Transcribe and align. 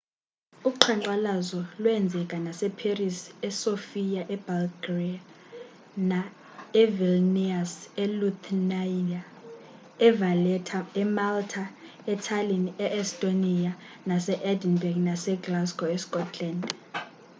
uqhankqalazo 0.69 1.59
lweenzeka 1.81 2.37
nase 2.45 2.67
paris 2.79 3.17
esofia 3.47 4.21
ebulgaria 4.35 5.19
evilnius 6.83 7.73
elithuania 8.03 9.21
evaletta 10.07 10.79
emalta 11.01 11.63
etallinn 12.13 12.67
e-estonia 12.85 13.71
nase-edinburgh 14.09 15.01
naseglasgow 15.07 15.89
escotland 15.97 16.61